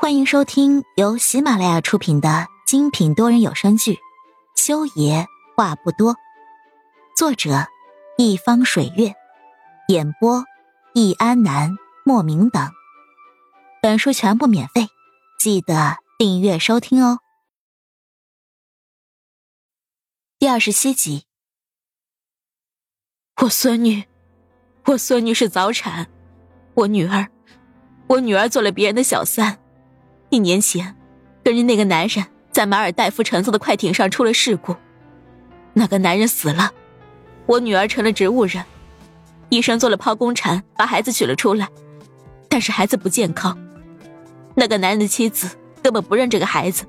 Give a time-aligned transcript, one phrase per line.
[0.00, 3.94] 欢迎收听由喜马拉雅出品的精品多人有声剧
[4.54, 5.26] 《修爷
[5.56, 6.14] 话不多》，
[7.16, 7.66] 作者
[8.16, 9.12] 一方水月，
[9.88, 10.44] 演播
[10.94, 12.70] 易安南、莫名等。
[13.82, 14.86] 本书全部免费，
[15.36, 17.18] 记得订阅收听哦。
[20.38, 21.24] 第二十七集，
[23.42, 24.04] 我孙女，
[24.84, 26.08] 我孙女是早产，
[26.74, 27.26] 我女儿，
[28.06, 29.58] 我女儿做了别人的小三。
[30.30, 30.94] 一年前，
[31.42, 34.76] 跟着那个男人在马尔代夫乘坐的快艇上出了事故，
[35.72, 36.70] 那个男人死了，
[37.46, 38.62] 我女儿成了植物人，
[39.48, 41.68] 医生做了剖宫产，把孩子取了出来，
[42.48, 43.56] 但是孩子不健康。
[44.54, 46.84] 那个男人的妻子根本不认这个孩子，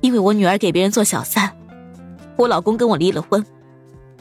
[0.00, 1.50] 因为我女儿给别人做小三，
[2.36, 3.44] 我老公跟我离了婚，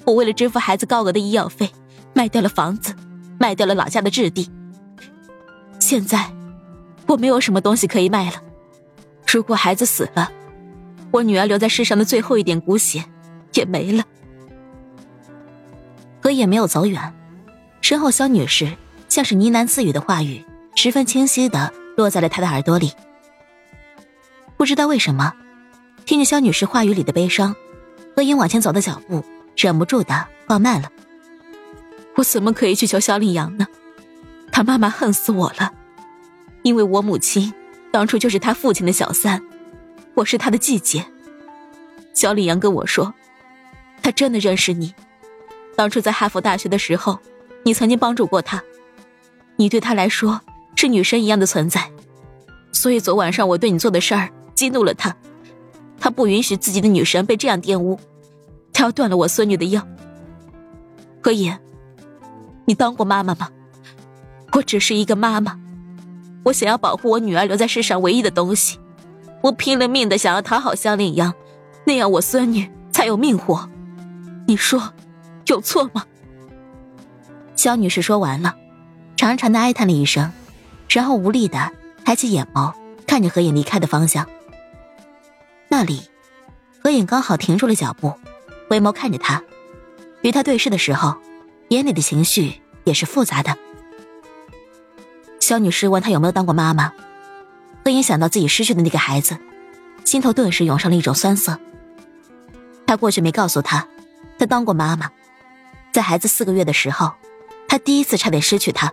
[0.04, 1.70] 我为了支付孩子高额的医药费，
[2.14, 2.96] 卖掉了房子，
[3.40, 4.50] 卖掉了老家的置地，
[5.80, 6.32] 现在。
[7.08, 8.42] 我没有什么东西可以卖了。
[9.32, 10.32] 如果孩子死了，
[11.12, 13.04] 我女儿留在世上的最后一点骨血
[13.54, 14.04] 也没了。
[16.22, 17.14] 何野没有走远，
[17.82, 18.76] 身后肖女士
[19.08, 20.44] 像是呢喃自语的话语，
[20.76, 22.92] 十分清晰的落在了他的耳朵里。
[24.58, 25.34] 不知道为什么，
[26.06, 27.56] 听着肖女士话语里的悲伤，
[28.16, 29.24] 何影往前走的脚步
[29.56, 30.90] 忍不住的放慢了。
[32.16, 33.68] 我怎么可以去求肖令阳呢？
[34.52, 35.74] 他妈妈恨死我了。
[36.66, 37.54] 因为我母亲
[37.92, 39.40] 当初就是他父亲的小三，
[40.16, 41.06] 我是他的继姐。
[42.16, 43.14] 小李阳跟我说，
[44.02, 44.92] 他真的认识你，
[45.76, 47.20] 当初在哈佛大学的时候，
[47.64, 48.64] 你曾经帮助过他，
[49.58, 50.42] 你对他来说
[50.76, 51.92] 是女神一样的存在，
[52.72, 55.16] 所以昨晚上我对你做的事儿激怒了他，
[56.00, 58.00] 他不允许自己的女神被这样玷污，
[58.74, 59.88] 他要断了我孙女的药。
[61.22, 61.60] 何言，
[62.66, 63.52] 你当过妈妈吗？
[64.54, 65.60] 我只是一个妈妈。
[66.46, 68.80] 我想要保护我女儿留在世上唯一的东西，
[69.42, 71.34] 我拼了命的想要讨好香令阳，
[71.86, 73.68] 那样我孙女才有命活。
[74.48, 74.94] 你说，
[75.48, 76.06] 有错吗？
[77.56, 78.56] 肖女士说完了，
[79.16, 80.32] 长长的哀叹了一声，
[80.88, 81.72] 然后无力的
[82.06, 82.72] 抬起眼眸，
[83.08, 84.28] 看着何影离开的方向。
[85.68, 86.04] 那里，
[86.84, 88.14] 何影刚好停住了脚步，
[88.70, 89.42] 回眸看着他，
[90.22, 91.16] 与他对视的时候，
[91.70, 93.58] 眼里的情绪也是复杂的。
[95.46, 96.92] 肖女士问她有没有当过妈妈，
[97.84, 99.38] 何影想到自己失去的那个孩子，
[100.04, 101.60] 心头顿时涌上了一种酸涩。
[102.88, 103.88] 她过去没告诉他，
[104.40, 105.12] 她当过妈妈，
[105.94, 107.12] 在孩子四个月的时候，
[107.68, 108.92] 她第一次差点失去他。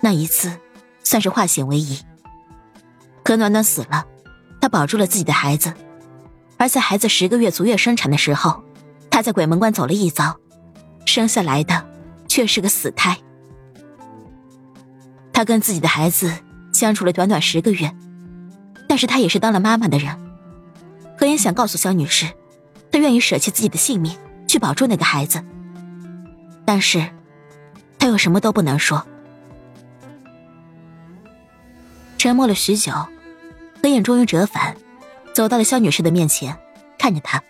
[0.00, 0.58] 那一次，
[1.04, 2.00] 算是化险为夷。
[3.22, 4.04] 可暖暖死了，
[4.60, 5.72] 她保住了自己的孩子，
[6.56, 8.64] 而在孩子十个月足月生产的时候，
[9.08, 10.36] 她在鬼门关走了一遭，
[11.06, 11.86] 生下来的
[12.26, 13.16] 却是个死胎。
[15.42, 16.32] 他跟自己的孩子
[16.72, 17.92] 相处了短短十个月，
[18.88, 20.16] 但是他也是当了妈妈的人。
[21.18, 22.26] 何言想告诉肖女士，
[22.92, 24.16] 她愿意舍弃自己的性命
[24.46, 25.44] 去保住那个孩子，
[26.64, 27.04] 但是，
[27.98, 29.04] 他又什么都不能说。
[32.18, 32.92] 沉默了许久，
[33.82, 34.76] 何眼终于折返，
[35.34, 36.56] 走到了肖女士的面前，
[36.96, 37.42] 看着她：“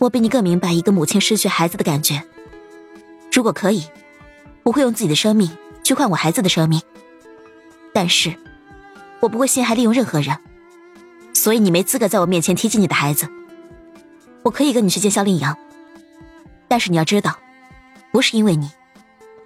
[0.00, 2.20] 我比你更明白一个母亲失去孩子的感觉。
[3.30, 3.84] 如果可以。”
[4.64, 5.50] 我会用自己的生命
[5.82, 6.80] 去换我孩子的生命，
[7.92, 8.34] 但是，
[9.20, 10.38] 我不会陷害利用任何人，
[11.32, 13.28] 所以你没资格在我面前提起你的孩子。
[14.44, 15.56] 我可以跟你去见肖令阳，
[16.68, 17.38] 但是你要知道，
[18.12, 18.70] 不是因为你，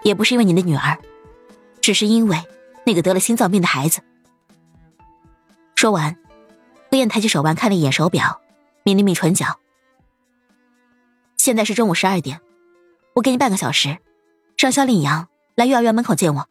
[0.03, 0.99] 也不是因为你的女儿，
[1.81, 2.43] 只是因为
[2.85, 4.01] 那个得了心脏病的孩子。
[5.75, 6.17] 说完，
[6.91, 8.41] 何燕抬起手腕看了一眼手表，
[8.85, 9.61] 抿了抿唇角。
[11.37, 12.41] 现在是中午十二点，
[13.15, 13.99] 我给你半个小时。
[14.57, 16.49] 让肖令阳来幼儿园门口见我。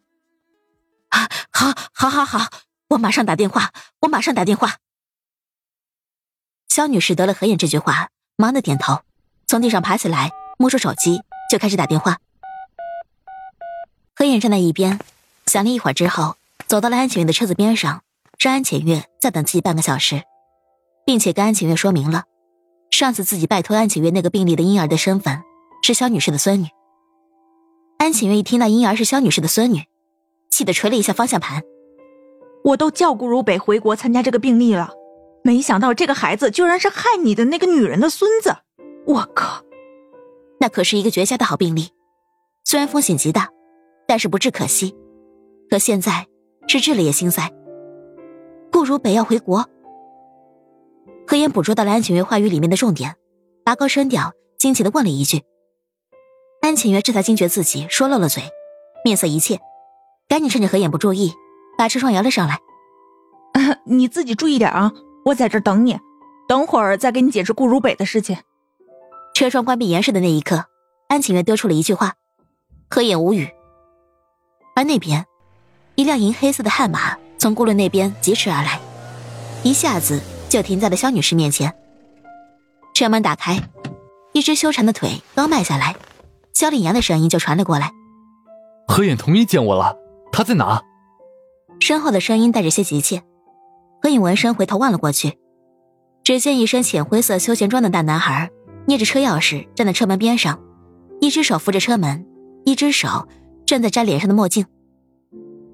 [1.09, 2.49] 啊，好，好，好，好，
[2.89, 3.71] 我马上打电话，
[4.01, 4.77] 我马上打电话。
[6.67, 9.01] 肖女士得了何眼这句话，忙的点头，
[9.47, 12.17] 从地上爬起来，摸出手机就开始打电话。
[14.13, 14.99] 何眼站在一边，
[15.46, 16.37] 想了一会儿之后，
[16.67, 18.03] 走到了安浅月的车子边上，
[18.37, 20.23] 让安浅月再等自己半个小时，
[21.05, 22.25] 并且跟安浅月说明了，
[22.91, 25.43] 上次自己拜托安浅月那个病例的婴儿的身份
[25.81, 26.67] 是肖女士的孙女。
[27.97, 29.83] 安浅月一听那婴儿是肖女士的孙女，
[30.49, 31.63] 气得捶了一下方向盘。
[32.63, 34.91] 我都叫顾如北回国参加这个病例了，
[35.43, 38.55] 没想到这个孩子居然是害你的那个女人的孙子！
[39.05, 39.63] 我靠，
[40.59, 41.89] 那可是一个绝佳的好病例，
[42.63, 43.49] 虽然风险极大，
[44.07, 44.95] 但是不治可惜。
[45.69, 46.27] 可现在
[46.67, 47.51] 是治了也心塞。
[48.71, 49.67] 顾如北要回国。
[51.27, 53.15] 何言捕捉到了安晴月话语里面的重点，
[53.63, 55.43] 拔高声调，惊奇的问了一句。
[56.66, 58.41] 安浅月这才惊觉自己说漏了嘴，
[59.03, 59.59] 面色一切，
[60.28, 61.32] 赶紧趁着何眼不注意，
[61.78, 62.58] 把车窗摇了上来。
[63.85, 64.91] 你自己注意点啊，
[65.26, 66.00] 我在这等你，
[66.47, 68.38] 等会儿再给你解释顾如北的事情。
[69.35, 70.66] 车窗关闭严实的那一刻，
[71.08, 72.16] 安浅月丢出了一句话，
[72.90, 73.47] 何眼无语。
[74.76, 75.23] 而那边，
[75.94, 78.79] 一辆银黑色的悍马从顾路那边疾驰而来，
[79.62, 80.20] 一下子
[80.50, 81.72] 就停在了肖女士面前。
[82.96, 83.62] 车门打开，
[84.34, 85.96] 一只修长的腿刚迈下来，
[86.55, 87.91] 肖令阳的声音就传了过来
[88.87, 89.97] ：“何眼同意见我了，
[90.31, 90.81] 他在哪？”
[91.81, 93.22] 身后的声音带着些急切。
[94.02, 95.37] 何影闻声回头望了过去，
[96.23, 98.49] 只见一身浅灰色休闲装的大男孩
[98.85, 100.57] 捏着车钥匙站在车门边上，
[101.19, 102.25] 一只手扶着车门，
[102.63, 103.28] 一只手
[103.66, 104.66] 正在摘脸上的墨镜。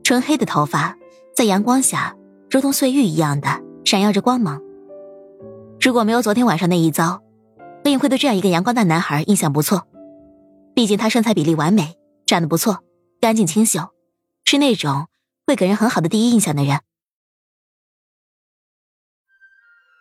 [0.04, 0.98] 纯黑的头发
[1.36, 2.16] 在阳光下
[2.50, 4.60] 如同碎玉一样的闪耀着光芒。
[5.80, 7.22] 如果没有昨天晚上那一遭，
[7.84, 9.86] 何影会对这样一个阳光大男孩印象不错。
[10.74, 12.84] 毕竟她身材比例完美，长得不错，
[13.20, 13.92] 干净清秀，
[14.46, 15.08] 是那种
[15.46, 16.80] 会给人很好的第一印象的人。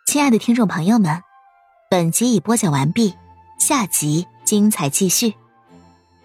[0.05, 1.21] 亲爱的听众朋友们，
[1.89, 3.13] 本集已播讲完毕，
[3.59, 5.35] 下集精彩继续，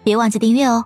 [0.03, 0.85] 别忘记订阅哦。